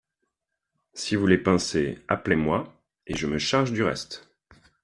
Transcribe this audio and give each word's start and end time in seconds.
Si 0.95 1.15
vous 1.15 1.27
les 1.27 1.37
pincez, 1.37 1.99
appelez-moi, 2.07 2.73
et 3.05 3.15
je 3.15 3.27
me 3.27 3.37
charge 3.37 3.71
du 3.71 3.83
reste. 3.83 4.27